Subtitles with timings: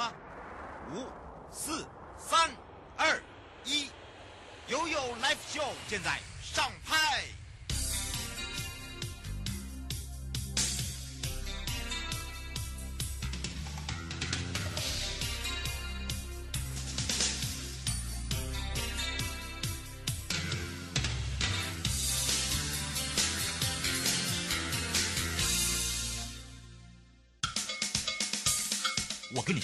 [0.00, 0.10] 吗？
[0.94, 1.04] 五、
[1.52, 2.50] 四、三、
[2.96, 3.22] 二、
[3.66, 3.90] 一，
[4.68, 6.18] 悠悠 Live Show 现在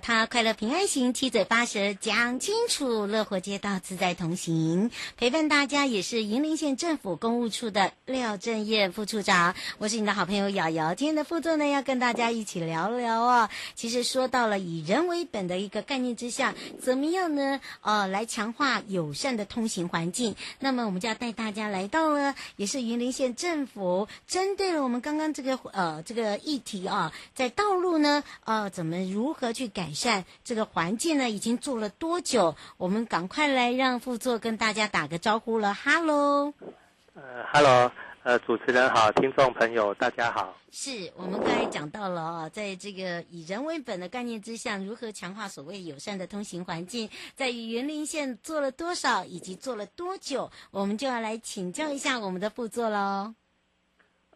[0.00, 10.94] 他，快乐平安行，七嘴八舌讲清楚，乐活街道自在同行，陪伴大家也是云林县政府公务处的廖振燕副处长，我是你的好朋友瑶瑶。
[10.94, 13.48] 今天的副座呢，要跟大家一起聊聊哦。
[13.76, 17.60] 其实说到了以人为本的一个概念之下，怎么样呢？
[17.82, 20.34] 呃，来强化友善的通行环境。
[20.58, 29.52] 那么我们就要带大家来到了，也是云林县政府针对了我们刚刚这个呃这个议题啊，在道路呢呃怎么如何。
[29.52, 31.30] 去改善这个环境呢？
[31.30, 32.54] 已经做了多久？
[32.76, 35.72] 我们赶快来让副座跟大家打个招呼了。
[35.72, 36.52] Hello，
[37.14, 37.90] 呃，Hello，
[38.22, 40.54] 呃，主持人好，听众朋友大家好。
[40.70, 50.50] 是我们刚才讲到了啊，在这个以人为本的概念之下，如何强化所谓友善的通行环境，在云林县做了多少，以及做了多久？
[50.70, 53.34] 我们就要来请教一下我们的副座喽。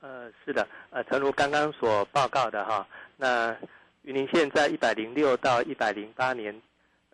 [0.00, 2.86] 呃，是的，呃，诚如刚刚所报告的哈，
[3.16, 3.56] 那。
[4.06, 6.54] 云林县在一百零六到一百零八年，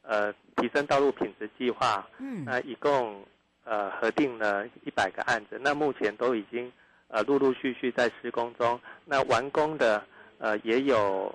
[0.02, 3.24] 呃，提升道路品质计划，嗯，那一共
[3.64, 6.70] 呃核定了一百个案子，那目前都已经
[7.08, 10.04] 呃陆陆续续在施工中，那完工的
[10.36, 11.34] 呃也有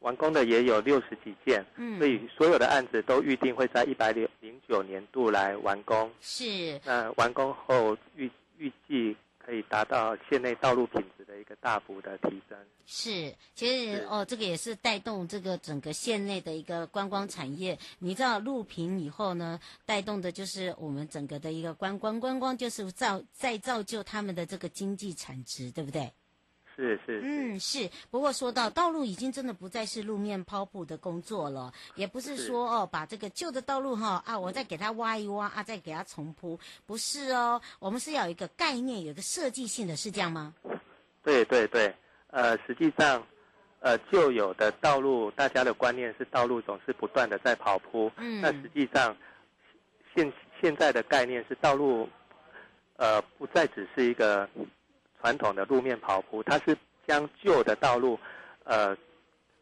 [0.00, 9.16] 完工的也有六十几件，嗯，所以所有的案子都预定会在一百零零九年度来完工，是，那完工后预预计
[9.50, 12.56] 可以达到县内道路品质的一个大幅的提升。
[12.86, 17.76] 是，其实哦，这个也是带动这个整个县内的一个观光产业。
[17.98, 26.12] 你知道路平以后呢，带动的就是我们整个的一个观光，观光就是造再造就他们的这个经济产值，对不对？
[26.80, 27.90] 是是，嗯是。
[28.10, 40.54] 不过说到道路已经真的不再是路面抛铺的工作了，也不是说哦把这个旧的道路哈啊我再给它挖一挖啊再给它重铺，不是哦，我们是要有一个概念，有一个设计性的，是这样吗？
[41.22, 41.94] 对对对。
[42.32, 43.26] 呃，实际上，
[43.80, 48.08] 呃，旧有的道路，大家的观念是道路总是不断的在跑铺。
[48.18, 48.40] 嗯。
[48.40, 49.16] 那实际上，
[50.14, 52.08] 现现在的概念是道路，
[52.98, 54.48] 呃，不再只是一个
[55.20, 56.76] 传统的路面跑铺，它是
[57.06, 58.18] 将旧的道路，
[58.64, 58.96] 呃，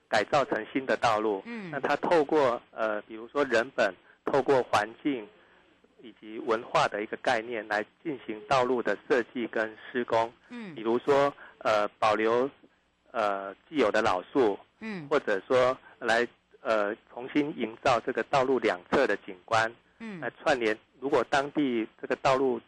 [0.09, 1.43] 改造成新的道路。
[1.47, 1.71] 嗯。
[1.71, 5.29] 那它透过呃，比如说人本，透过环境
[6.03, 10.33] 以及文化的一个概念来进行道路的设计跟施工。
[10.49, 10.75] 嗯。
[10.75, 11.35] 比如说。
[11.61, 12.49] 呃，保留
[13.11, 16.25] 呃既有的老树，嗯，或者说来
[16.61, 20.79] 呃重新营造这个道路两侧的景观，嗯，来串联。
[21.01, 22.61] 如果当地这个道路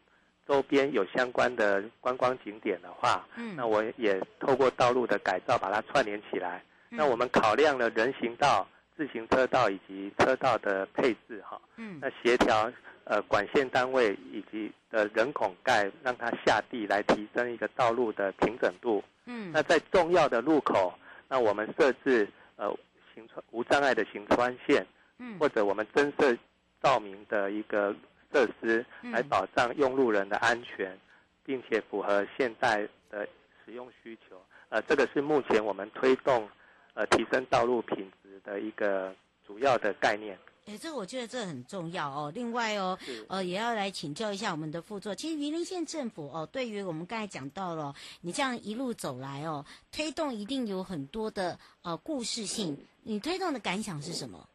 [0.51, 6.61] 周边有相关的观光景点的话，嗯，那我也透过道路的改造把它串联起来。
[6.91, 8.67] 嗯，那我们考量了人行道、
[8.97, 12.69] 自行车道以及车道的配置，哈，嗯，那协调。
[13.05, 19.03] 呃，管线单位以及呃人孔盖，让它下地来提升一个道路的平整度。
[19.25, 20.95] 嗯，那在重要的路口，
[21.29, 22.69] 那我们设置呃
[23.13, 24.87] 行穿无障碍的行穿线，
[25.19, 26.37] 嗯，或者我们增设
[26.81, 27.93] 照明的一个
[28.33, 30.99] 设施，来保障用路人的安全，
[31.45, 33.29] 并且符合现代的
[33.65, 34.41] 使用需求。
[34.69, 36.49] 呃，这个是目前我们推动
[36.95, 39.15] 呃提升道路品质的一个
[39.47, 40.39] 主要的概念。
[40.67, 42.31] 哎，这个我觉得这很重要哦。
[42.35, 42.97] 另外哦，
[43.29, 45.15] 呃，也要来请教一下我们的副座。
[45.15, 52.77] 其实云林县政府哦，对于我们刚才讲到了，你这样一路走来哦，推动一定有很多的呃故事性。
[53.03, 54.47] 你推动的感想是什么？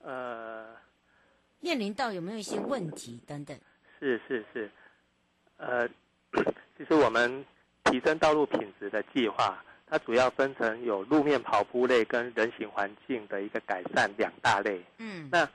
[0.00, 0.74] 呃，
[1.64, 3.58] 面临到有没有一些问题等等？
[3.98, 4.70] 是是是，
[5.56, 5.88] 呃，
[6.76, 7.42] 其实我们
[7.84, 9.64] 提升道路品质的计划。
[9.86, 14.82] 它主要分成有路面跑铺类跟人行环境的一个改善两大类。
[14.98, 15.48] 嗯，那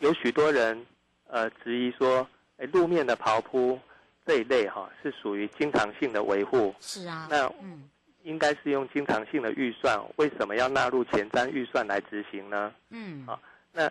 [0.00, 0.84] 有许多人
[1.28, 2.28] 呃质疑说，
[2.58, 3.78] 哎，路面的跑铺
[4.26, 6.74] 这一类哈、哦、是属于经常性的维护。
[6.80, 7.28] 是啊。
[7.30, 7.88] 那嗯，
[8.22, 12.74] 应该是用经常性的预算，为什么要纳入前瞻预算来执行呢？
[12.90, 13.24] 嗯。
[13.26, 13.38] 好、哦，
[13.72, 13.90] 那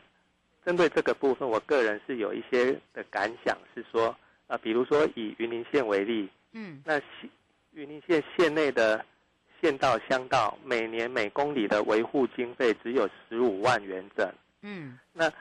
[0.66, 4.18] 针对这个部分，我个人是有一些的感想，是说啊、
[4.48, 7.02] 呃，比如说以云林县为例，嗯，那
[7.74, 9.06] 云林县县内的。
[9.62, 14.30] 县道、乡道每年每公里的维护经费只有十五万元整。
[14.62, 15.32] 嗯，那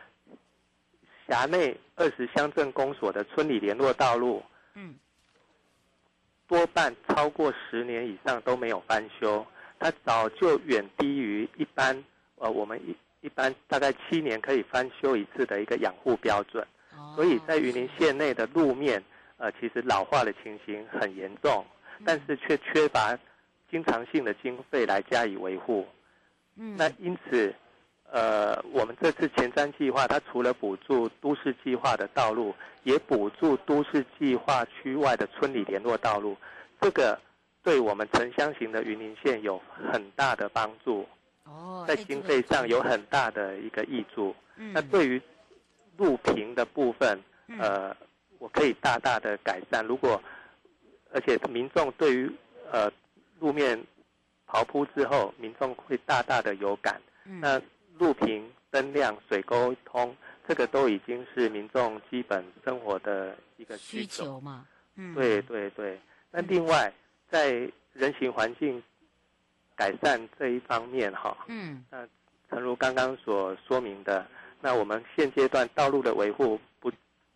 [1.26, 4.40] 辖内二十乡镇公所的村里联络道路，
[4.74, 4.94] 嗯，
[6.46, 9.44] 多半超过十年以上都没有翻修，
[9.80, 12.04] 它早就远低于一般
[12.36, 16.62] 呃我们一一般大概七年可以翻修一次的一个养护标准。
[16.94, 19.02] 哦，所以在云林县内的路面
[19.38, 21.64] 呃其实老化的情形很严重，
[22.04, 23.18] 但是却缺乏
[23.70, 25.88] 经常性的经费来加以维护。
[26.56, 27.54] 嗯，那因此。
[28.14, 36.36] 呃，我们这次前瞻计划，它除了补助都市计划的道路，也补助都市计划区外的村里联络道路，
[36.78, 37.18] 这个
[37.62, 39.58] 对我们城乡型的云林县有
[39.90, 41.08] 很大的帮助。
[41.52, 44.34] 哦，在经费上有很大的一个挹注。
[44.56, 45.20] 嗯，那对于
[45.96, 47.18] 路平的部分，
[47.58, 47.94] 呃，
[48.38, 49.84] 我可以大大的改善。
[49.84, 50.20] 如果
[51.12, 52.30] 而且民众对于
[52.70, 52.90] 呃
[53.38, 53.78] 路面
[54.46, 57.00] 刨铺之后，民众会大大的有感。
[57.24, 57.60] 嗯，那。
[57.98, 60.16] 路平灯亮、水沟通，
[60.48, 64.66] 这个都已经是民众基本生活的一个需求，需求嘛。
[64.96, 66.00] 嗯，对对对。
[66.30, 66.92] 那另外，
[67.30, 68.82] 在人行环境
[69.76, 72.06] 改善这一方面，哈，嗯，那
[72.50, 74.26] 诚如刚刚所说明的，
[74.60, 76.90] 那我们现阶段道路的维护不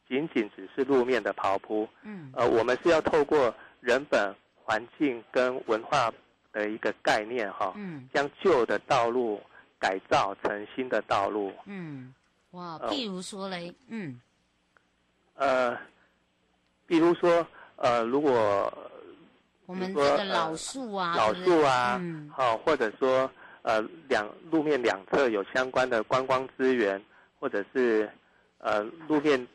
[0.08, 6.12] 仅仅只是路面的刨铺，嗯，呃，我们是要透过人本、环境跟文化
[6.52, 9.40] 的一个概念，哈，嗯，将旧的道路。
[9.78, 11.52] 改造成新的道路。
[11.66, 12.12] 嗯，
[12.52, 14.18] 哇，譬如说嘞，嗯，
[15.34, 15.78] 呃，
[16.86, 17.46] 比如说，
[17.76, 18.72] 呃，如果
[19.66, 23.30] 我们这个老树啊，老树啊，嗯，好，或者说，
[23.62, 27.00] 呃，两路面两侧有相关的观光资源，
[27.38, 28.10] 或者是
[28.58, 29.46] 呃路面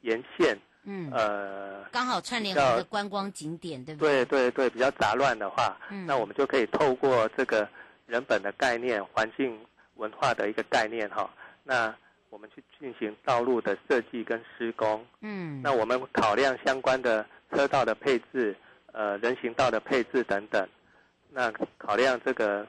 [0.00, 4.24] 沿线，嗯，呃，刚好串联的观光景点，对不对？
[4.24, 7.68] 对对对，比较杂乱的话，嗯，那我们就可以透过这个。
[8.06, 9.56] 人本的概念、环境
[9.94, 11.30] 文化的一个概念哈，
[11.62, 11.94] 那
[12.28, 18.52] 我们去进行道路的设计跟施工，嗯，那我们考量相关的车道的配置、
[18.92, 20.68] 呃人行道的配置等等，
[21.30, 22.66] 那考量这个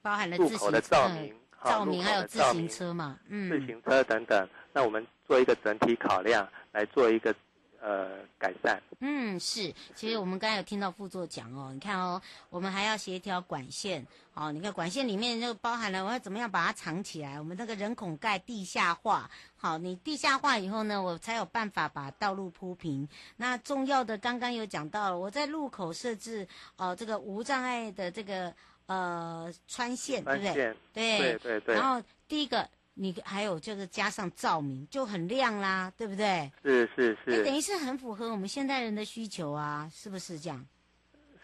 [0.00, 1.34] 包含了路口的照明、
[1.64, 7.34] 照明还有自行车嘛，嗯，自行车等等，那我们做一个整体考量来做一个。
[7.84, 8.80] 呃，改善。
[9.00, 9.74] 嗯，是。
[9.96, 14.06] 其实我们刚才有听到副座讲哦，你看哦，我们还要协调管线。
[14.34, 17.40] 哦，你看管线里面就包含了我要怎么样把它藏起来。
[17.40, 23.08] 我们那个人孔盖地下化，好，你地下化以后呢，我才有办法把道路铺平。
[23.36, 26.46] 那重要的刚刚有讲到了，我在路口设置
[26.76, 28.54] 哦，这个无障碍的这个
[28.86, 31.18] 呃穿线，穿线，对不对？
[31.18, 31.74] 对对对，对。
[31.74, 32.68] 然后第一个。
[32.94, 36.50] 你还有就是加上照明就很亮啦，对不对？
[36.62, 37.32] 是是是。
[37.32, 40.66] 欸，等于是很符合我们现代人的需求啊，是不是这样？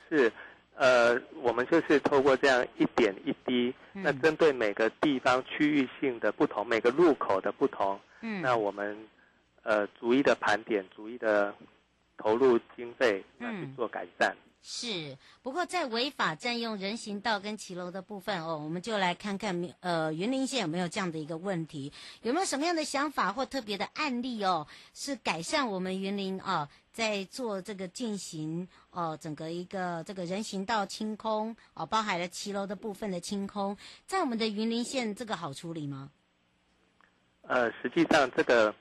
[0.09, 0.33] 是，
[0.75, 8.97] 呃，我们就是透过这样一点一滴，嗯、那针对每个地方区域性的不同，每个路口的不同，嗯，那我们
[9.63, 11.55] 呃逐一的盘点，逐一的
[12.17, 14.31] 投入经费，那去做改善。
[14.33, 21.91] 嗯是，不过在违法占用人行道跟骑楼的部分哦，我们就来看看，呃，云林县有没有这样的一个问题，
[22.23, 33.77] 有没有什么样的想法或特别的案例哦，是改善我们云林啊，在做这个进行哦，整个一个这个人行道清空哦，包含了骑楼的部分的清空，
[34.07, 36.11] 在我们的云林县这个好处理吗？
[37.43, 38.75] 呃，实际上这个。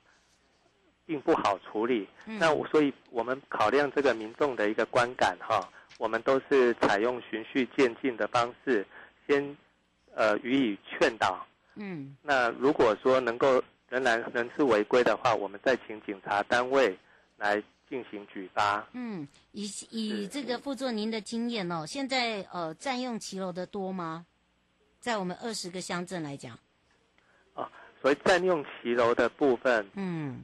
[1.08, 5.68] 并不好处理，嗯、那我所以我们考量这个民众的一个观感哈，
[5.98, 8.86] 我们都是采用循序渐进的方式，
[9.26, 9.56] 先
[10.14, 16.94] 呃予以劝导，嗯，那如果说能够仍然仍是违规的话，我们再请警察单位
[17.38, 18.86] 来进行举发。
[18.92, 24.26] 嗯，以以这个副座您的经验哦，现在呃占用骑楼的多吗？
[25.00, 26.60] 在我们二十个乡镇来讲，
[27.54, 27.66] 哦，
[28.02, 30.44] 所以占用骑楼的部分，嗯。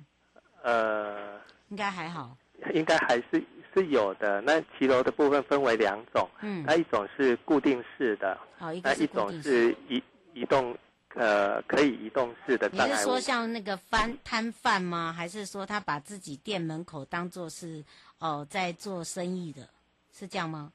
[0.64, 2.38] 呃，应该还好，
[2.74, 3.44] 应该还是
[3.74, 4.40] 是有的。
[4.42, 10.02] 那骑楼的部分分为两种，嗯，那一种是固定式的，好，一那一种是移
[10.34, 10.74] 移动，
[11.16, 12.88] 呃，可以移动式的障碍。
[12.88, 15.12] 你是说像那个翻摊贩吗？
[15.12, 17.84] 还是说他把自己店门口当做是
[18.20, 19.68] 哦、呃、在做生意的，
[20.14, 20.72] 是这样吗？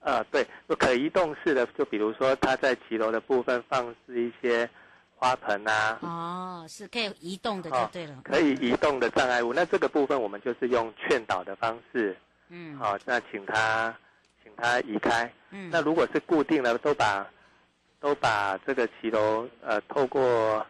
[0.00, 4.68] 呃，对，就可移动式的，就比如说他在骑楼的部分放置一些。
[5.22, 8.12] 花盆啊，哦，是可以移动的，就对了。
[8.14, 12.16] 哦，可以移动的障碍物，那这个部分我们就是用劝导的方式，
[12.48, 13.96] 嗯，好，那请他，
[14.42, 15.32] 请他移开。
[15.50, 17.24] 嗯，那如果是固定的，都把，
[18.00, 20.66] 都把这个骑楼，呃，透过，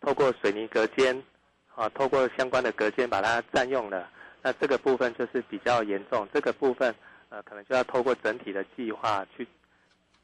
[0.00, 1.22] 透过水泥隔间，
[1.76, 4.10] 啊，透过相关的隔间把它占用了，
[4.42, 6.92] 那这个部分就是比较严重，这个部分，
[7.28, 9.46] 呃，可能就要透过整体的计划去，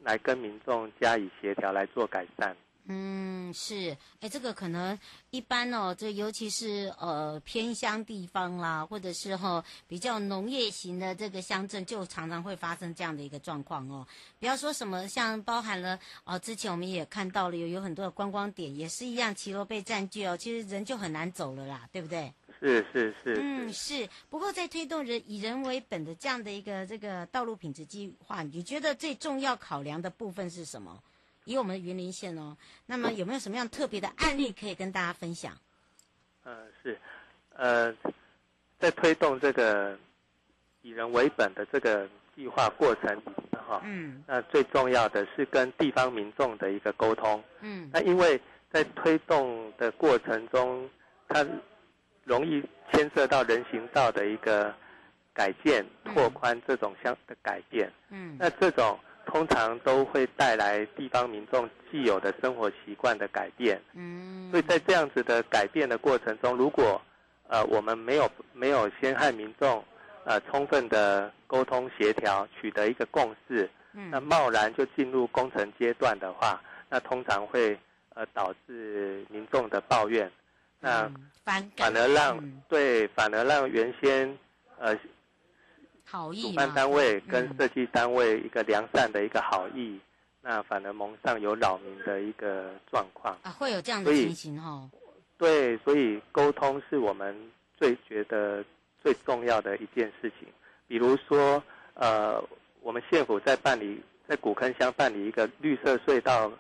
[0.01, 2.57] 来跟民众加以协调来做改善。
[2.93, 4.99] 嗯，是，哎，这个可能
[5.31, 14.05] 一般哦，这尤其是呃偏乡地方啦，或者是哈、哦、比较农业型的这个乡镇，就常常会发生这样的一个状况哦。
[14.41, 22.35] 不要说什么，像包含了哦，之前我们也看到了有有很多的观光点，也是一样，骑楼被占据哦，其实人就很难走了啦，对不对？
[22.59, 24.09] 是是是，嗯是。
[24.29, 31.01] 不过在推动人以人为本的这样的一个这个道路品质计划，你觉得最重要考量的部分是什么？
[31.45, 32.57] 以我们的云林县哦，
[32.87, 35.53] 那么有没有什么样特别的案例可以跟大家分享？
[36.45, 36.99] 嗯，是，
[37.57, 37.93] 呃，
[38.79, 39.99] 在推动这个
[40.83, 50.89] 以人为本的这个计划过程里面哈，嗯，那最重要的是跟地方民众的一个沟通，嗯，那因为在推动的过程中，
[51.29, 51.45] 它
[52.25, 54.75] 容易牵涉到人行道的一个
[55.33, 58.99] 改建、拓宽这种相的改变，嗯，那这种。
[59.31, 67.01] 通常都会带来地方民众既有的生活习惯的改变，嗯，所以在这样子的改变的过程中，如果
[67.47, 69.85] 呃我们没有没有先和民众
[70.25, 77.79] 呃充分的沟通协调，取得一个共识，嗯，那贸然就进入工程阶段的话，那通常会
[78.15, 80.29] 呃导致民众的抱怨，
[80.81, 81.09] 那
[81.45, 84.37] 反反而让、嗯、对反而让原先
[84.79, 84.99] 呃。
[86.11, 90.01] 好意，主办单位跟设计单位一个良善的一个好意，嗯、
[90.43, 94.91] 那反而蒙上有扰民的一个状况啊，会有这样的情形哈。
[95.39, 97.33] 对，所以沟通是我们
[97.77, 98.65] 最觉得
[99.01, 100.49] 最重要的一件事情。
[100.89, 101.63] 比如说，
[101.95, 102.43] 呃，
[102.83, 106.51] 我们县府在办理在古坑乡办理一个绿色隧道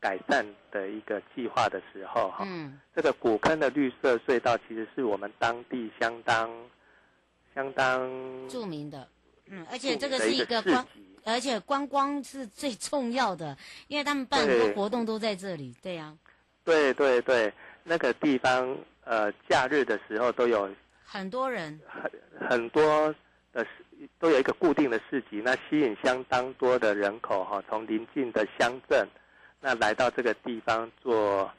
[0.00, 6.50] 改善的一个计划的时候，哈，嗯，这个古坑的绿色隧道其实是我们当地相当。
[7.56, 8.06] 相当
[8.50, 9.08] 著名的，
[9.46, 10.86] 嗯，而且这个是一个观，
[11.24, 13.56] 而且观光是最重要的，
[13.88, 16.14] 因为他们办很多活动都在这里，对呀、啊。
[16.64, 17.50] 对对对，
[17.82, 20.68] 那个地方呃，假日的时候都有
[21.02, 23.14] 很多人，很很多
[23.54, 23.66] 的
[24.18, 29.08] 都有一个固定的市集，那吸引相当多的人口哈，从邻近的乡镇
[29.60, 31.50] 那来到这个地方做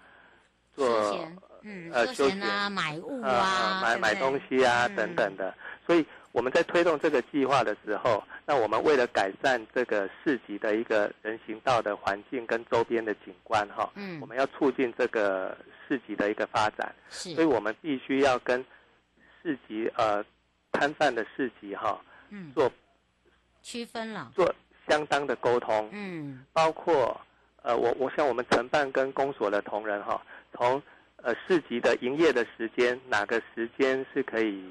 [0.75, 1.27] 做
[1.63, 5.55] 嗯呃休闲啊，买物啊，买买东西啊、嗯、等等的。
[5.87, 18.63] 所以我们在推动这个计划的时候，那我们为了改善这个市集的一个人行道的环境跟周边的景观，哈，嗯，我们要促进这个市集的一个发展，是，所以我们必须要跟
[19.41, 20.23] 市集呃
[20.73, 22.69] 摊贩的市集哈，嗯，做
[23.61, 24.53] 区分了，做
[24.89, 27.19] 相当的沟通，嗯，包括
[27.63, 30.21] 呃我我像我们承办跟公所的同仁哈，
[30.53, 30.83] 从
[31.23, 34.69] 呃市集的营业的时间，哪个时间是可以。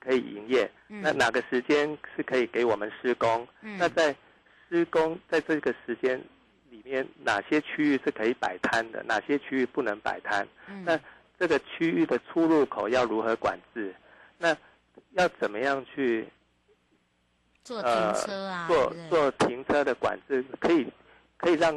[0.00, 3.46] 可以营业，那哪个时间是可以给我们施工？
[3.60, 4.16] 嗯、那在
[4.68, 6.18] 施工在这个时间
[6.70, 9.02] 里面，哪些区域是可以摆摊的？
[9.02, 10.48] 哪些区域不能摆摊？
[10.68, 10.98] 嗯、那
[11.38, 13.94] 这个区域的出入口要如何管制？
[14.38, 14.56] 那
[15.10, 16.26] 要怎么样去
[17.62, 18.66] 做停车啊？
[18.66, 20.86] 做做停车的管制，可以
[21.36, 21.74] 可以让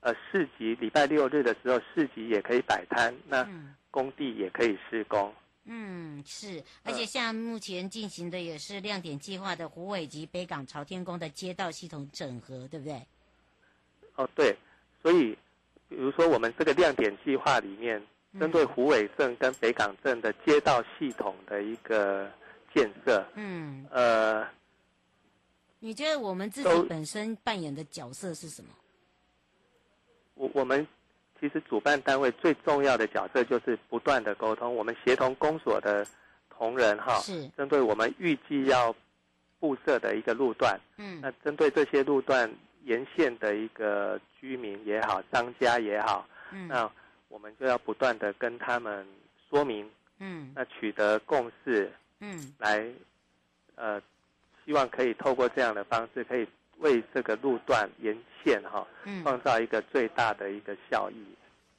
[0.00, 3.44] 呃市集礼拜六日的时候市集也可以摆摊，那
[3.90, 5.34] 工地也可以施工。
[5.66, 13.00] 嗯，是，而且像目前进行的也是亮点计划的湖尾及北港朝天宫的街道系统整合，对不对？
[14.16, 14.54] 哦，对，
[15.02, 15.36] 所以
[15.88, 18.02] 比如说我们这个亮点计划里面，
[18.38, 22.30] 针对湖尾镇跟北港镇的街道系统的一个
[22.74, 24.46] 建设，嗯，呃，
[25.78, 28.68] 你觉得我们自己本身扮演的角色是什么？
[30.34, 30.86] 我我们。
[31.40, 36.06] 其实主办单位最重要的角色就是不断的沟通，我们协同公所的
[36.48, 37.48] 同仁哈，是。
[37.56, 38.94] 针对我们预计要
[39.60, 42.50] 布设的一个路段，嗯，那针对这些路段
[42.84, 46.90] 沿线的一个居民也好，商家也好，嗯，那
[47.28, 49.06] 我们就要不断的跟他们
[49.50, 52.84] 说明，嗯，那取得共识，嗯，来，
[53.74, 54.00] 呃，
[54.64, 56.46] 希望可以透过这样的方式可以。
[56.78, 58.86] 为这个路段沿线哈，
[59.22, 61.16] 创造一个最大的一个效益。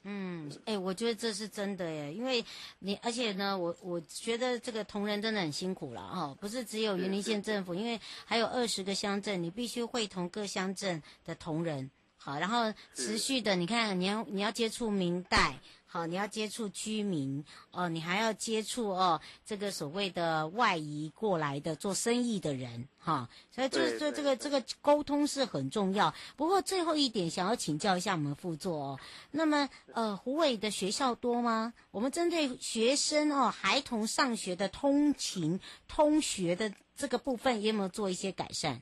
[0.07, 2.43] 嗯，哎、欸，我觉得这是真的耶，因为
[2.79, 15.59] 你而且呢，我我觉得这个同仁真的很辛苦了哈，不是只有云林县政府，因为还有二十个乡镇，你必须会同各乡镇的同仁，好，然后持续的，你看你要你要接触明代。
[15.95, 26.13] 好，你要接触居民哦，你还要接触哦，这个所谓的外移过来的做生意的人哈，所以这这这个这个沟通是很重要。
[26.35, 28.99] 不过最后一点，想要请教一下我们副座哦，
[29.31, 31.73] 那么呃，虎尾的学校多吗？
[31.91, 38.81] 我们针对学生哦，孩童上学的通勤通学的这个部分，有没有做一些改善？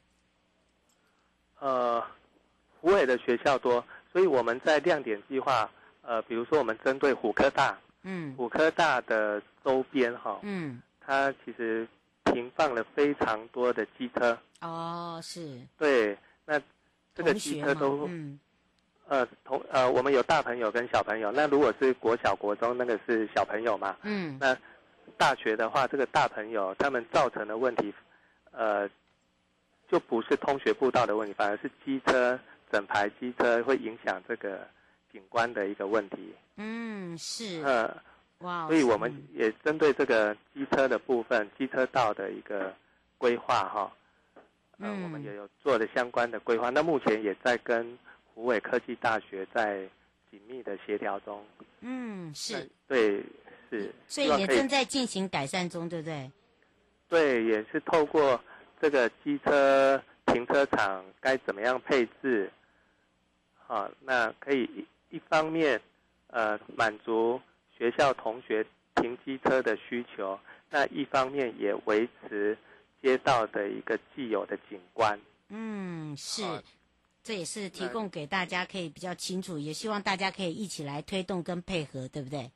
[1.59, 2.03] 呃，
[2.81, 3.85] 虎尾的学校多。
[4.11, 5.69] 所以我们在亮点计划，
[6.03, 11.87] 呃，比如说我们针对虎科大，嗯，虎科大的周边哈，嗯，它其实
[12.25, 14.37] 停放了非常多的机车。
[14.61, 15.59] 哦，是。
[15.77, 16.61] 对，那
[17.15, 18.39] 这个机车都，嗯，
[19.07, 21.31] 呃，同呃，我们有大朋友跟小朋友。
[21.31, 23.97] 那如果是国小、国中，那个是小朋友嘛？
[24.03, 24.55] 嗯，那
[25.17, 27.93] 大学的话，这个大朋友他们造成的问题，
[28.51, 28.89] 呃。
[29.91, 32.39] 就不是通学步道的问题，反而是机车
[32.71, 34.67] 整排机车会影响这个
[35.13, 36.33] 景观的一个问题。
[36.57, 37.61] 嗯，是。
[37.63, 37.95] 呃，
[38.39, 42.73] 哇，所以我们也针对这个机车的部分，机车道的一个
[43.17, 43.93] 规划哈，
[44.79, 46.69] 呃，嗯，我们也有做了相关的规划。
[46.69, 47.97] 那目前也在跟
[48.33, 49.87] 湖北科技大学在
[50.29, 51.45] 紧密的协调中。
[51.79, 52.69] 嗯，是。
[52.87, 53.23] 对，
[53.69, 53.89] 是。
[54.07, 56.29] 所以也正在进行改善中，对不对？
[57.07, 58.37] 对，也是透过。
[58.81, 62.51] 这个机车停车场该怎么样配置？
[63.65, 65.79] 好，那可以一一方面，
[66.27, 67.39] 呃，满足
[67.77, 68.65] 学校同学
[68.95, 70.39] 停机车的需求，
[70.71, 72.57] 那一方面也维持
[72.99, 75.19] 街道的一个既有的景观。
[75.49, 76.41] 嗯，是，
[77.21, 82.51] 这也是提供给大家可以比较清楚，也希望大家可以一起来推动跟配合，对不对？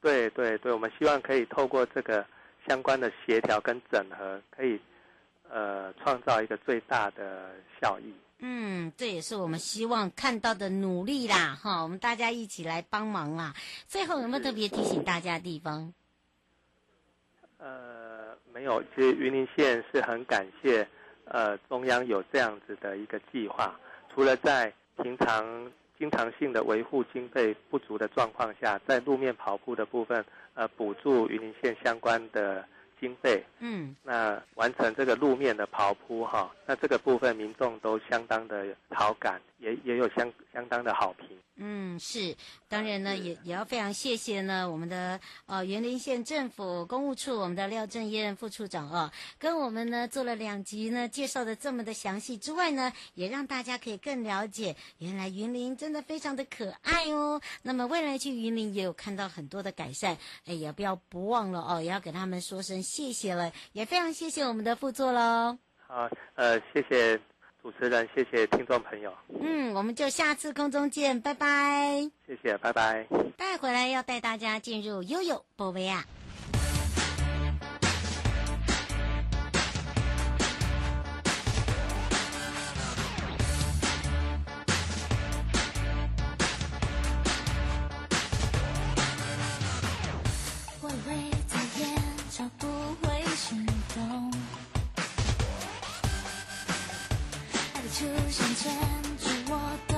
[0.00, 2.26] 对对对，我们希望可以透过这个
[2.66, 4.80] 相关的协调跟整合，可以。
[5.48, 8.12] 呃，创造一个最大的效益。
[8.38, 13.54] 嗯，这也是我们希望看到的努力啦，哈，我们大家一起来帮忙啦。
[13.88, 15.92] 最后有没有特别提醒大家的地方？
[17.56, 20.86] 呃，没有，其实云林县是很感谢，
[21.24, 23.74] 呃，中央有这样子的一个计划。
[24.14, 24.70] 除了在
[25.02, 32.68] 平常经常性的维护经费不足的状况下，在路面跑步的部分，呃，补助云林县相关的。
[33.00, 41.28] 经费，嗯，那完成这个路面的刨铺哈，那这个部分民众都相当的好感，也也有相相当的好评。
[41.58, 42.36] 嗯，是，
[42.68, 57.40] 当然呢，也也要非常谢谢呢，我们的呃云林县政府公务处我们的廖正燕副处长哦，跟我们呢做了两集呢，介绍的这么的详细之外呢，也让大家可以更了解，原来云林真的非常的可爱哦。
[57.62, 65.56] 那么未来去云林也有看到很多的改善，哎，也不要不忘了哦，也要给他们说声谢谢了，也非常谢谢我们的副座喽。
[65.78, 67.18] 好，呃，谢谢。
[67.66, 69.12] 主持人，谢谢听众朋友。
[69.40, 72.08] 嗯，我们就下次空中见，拜拜。
[72.24, 73.04] 谢谢，拜拜。
[73.36, 76.04] 带回来要带大家进入悠悠宝贝啊。
[97.98, 98.70] 出现牵
[99.18, 99.95] 住我的。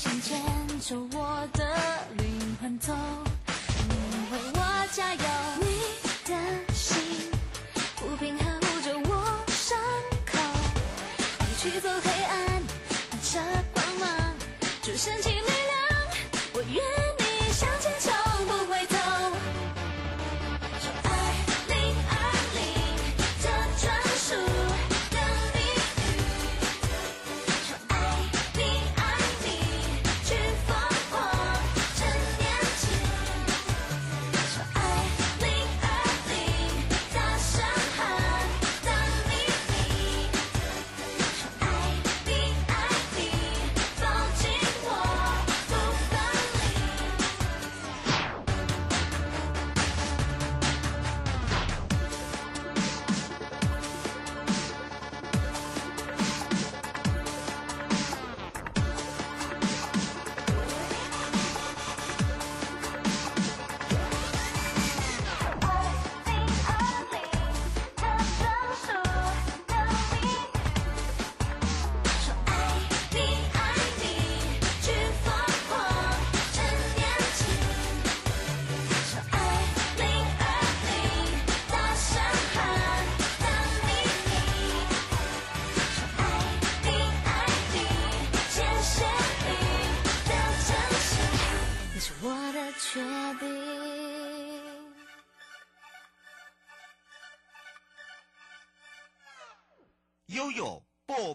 [0.00, 0.38] 想牵
[0.78, 1.87] 着我的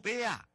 [0.04, 0.46] 对呀。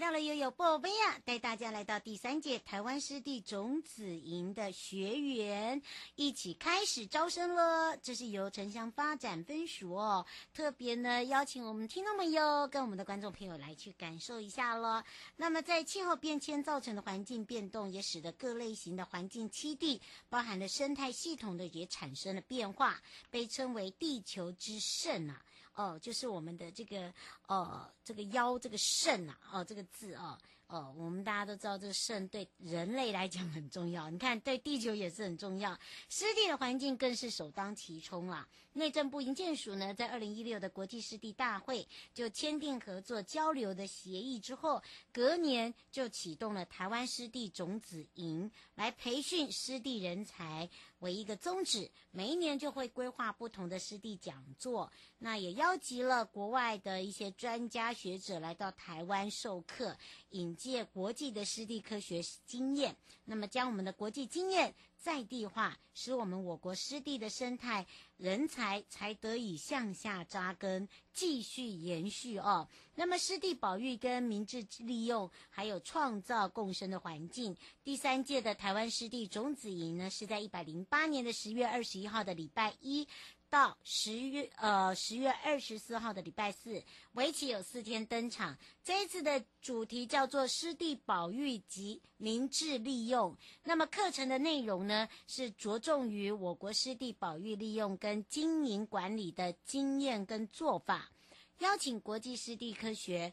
[0.00, 5.82] 到了悠悠宝贝啊，带大家来到第三届台湾湿地种子营的学员，
[6.14, 7.94] 一起开始招生了。
[7.98, 15.02] 这是由城乡发展分署哦，特别呢邀请我们听众朋友跟我们的观众朋友来去感受一下喽。
[15.36, 25.42] 那么在气候变迁造成的环境变动，也使得各类型的环境栖地，包含了生态系统的也产生了变化，被称为地球之肾啊。
[25.74, 27.14] 哦，就是我们的这个
[27.46, 30.14] 呃，这个腰这个肾啊，哦，这个字。
[30.14, 34.08] 哦哦，我们大家都知道，这个肾对人类来讲很重要。
[34.08, 35.76] 你看，对地球也是很重要，
[36.08, 38.46] 湿地的环境更是首当其冲啦。
[38.72, 44.80] 内政部营建署呢，在二零一六的国际湿地大会就签订合作交流的协议之后，
[45.12, 50.70] 隔年就启动了台湾湿地种子营，来培训湿地人才
[51.00, 51.90] 为一个宗旨。
[52.12, 59.98] 每一年就会规划不同的湿地讲座，那也邀集了国外的一些专家学者来到台湾授课，
[60.30, 60.56] 引。
[60.60, 67.86] 借国际的湿地科学经验，那么将我们的国际经验在地化，使我们我国湿地的生态
[68.18, 72.68] 人才才得以向下扎根，继续延续哦。
[72.94, 77.56] 那么湿地保育跟明智利用，还有创造共生的环境。
[77.82, 83.08] 第三届的台湾湿地种子营呢，是在一百零八年的十月二十一号的礼拜一。
[83.50, 86.80] 到十月呃十月二十四号的礼拜四，
[87.14, 88.56] 为期有四天登场。
[88.84, 93.36] 这一次的主题叫做湿地保育及明智利用。
[93.64, 101.12] 那么课程的内容呢，呢是着重于我国湿地保育利用跟经营管理的经验跟做法，
[101.60, 103.32] 邀请国际湿地科学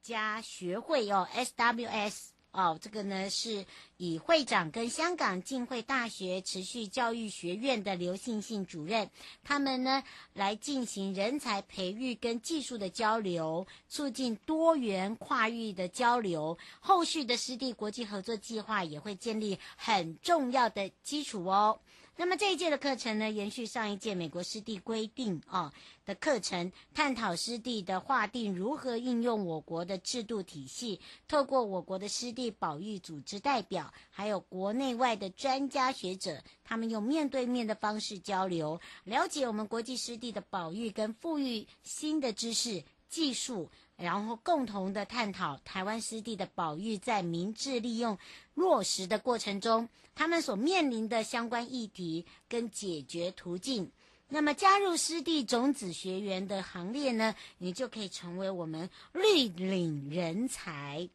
[0.00, 2.33] 家学会哦 SWS。
[2.54, 9.10] 哦，这个呢是以会长跟香港浸会大学持续教育学院的刘信信主任，
[9.42, 16.56] 他们呢来进行人才培育跟技术的交流，促进多元跨域的交流。
[16.78, 21.80] 后续的湿地国际合作计划也会建立很重要的基础哦。
[22.16, 25.72] 那么这一届的课程呢，延续上一届美国湿地规定哦
[26.06, 43.68] 的课程，探讨湿地的划定如何应用我国的制度体系，透过我国的湿地保育组织代表，还有国内外的专家学者，他们用面对面的方式交流，了解我们国际湿地的保育跟富裕新的知识技术。
[43.96, 48.18] 然后共同的探讨台湾湿地的保育在明智利用
[48.54, 53.90] 落实的过程中，他们所面临的相关议题跟解决途径。
[54.28, 61.08] 那么加入湿地种子学员的行列呢，你就可以成为我们绿领人才。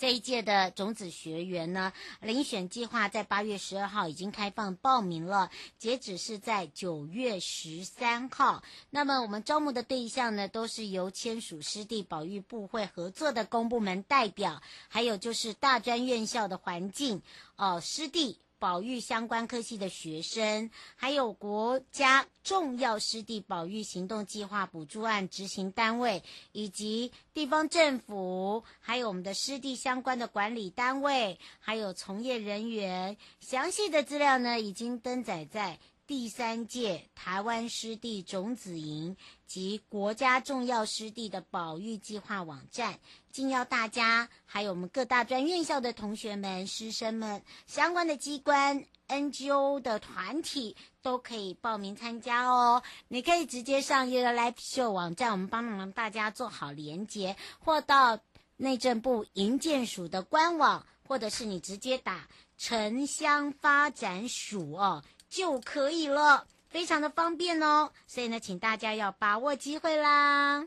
[0.00, 8.62] 这一届的种子学员呢，遴选计划在八月十二号已经开放报名了，截止是在九月十三号。
[8.88, 17.20] 那么我们招募的对象呢，都是由签署湿地保育部会合作的公部门代表，还有就是大专院校的环境
[17.56, 18.38] 哦，湿地。
[18.60, 35.78] 保育相关科系的学生，还有国家重要湿地保育行动计划补助案执行单位，以及地方政府，还有我们的湿地相关的管理单位，还有从业人员，详细的资料呢，已经登载在。
[36.10, 42.98] 第三届台湾湿地种子营及国家重要湿地的保育计划网站，
[43.30, 52.82] 敬邀大家，还有我们各大专院校的同学们、师生们，相关的机关、NGO 的团体都可以报名参加哦。
[53.06, 58.18] 你可以直接上悠悠 Live Show 网站，我们帮忙大家做好连结，或到
[58.56, 62.26] 内政部营建署的官网，或者是你直接打
[62.58, 65.04] 城乡发展署哦。
[65.30, 70.66] 就可以了，非常的方便哦，所以呢，请大家要把握机会啦。